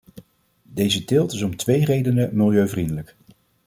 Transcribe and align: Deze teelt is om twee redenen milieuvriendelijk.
Deze 0.73 1.03
teelt 1.05 1.31
is 1.31 1.41
om 1.41 1.55
twee 1.55 1.85
redenen 1.85 2.35
milieuvriendelijk. 2.35 3.15